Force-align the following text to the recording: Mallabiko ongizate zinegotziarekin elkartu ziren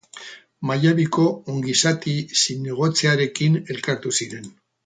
Mallabiko 0.69 1.25
ongizate 1.53 2.15
zinegotziarekin 2.45 3.63
elkartu 3.75 4.19
ziren 4.23 4.53